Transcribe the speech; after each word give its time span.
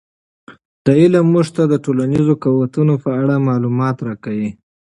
دا 0.85 0.91
علم 1.01 1.25
موږ 1.33 1.47
ته 1.55 1.63
د 1.67 1.73
ټولنیزو 1.85 2.33
قوتونو 2.43 2.93
په 3.03 3.09
اړه 3.21 3.45
معلومات 3.47 3.97
راکوي. 4.07 4.49